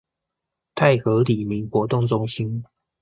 [0.73, 2.63] 泰和里民活動中心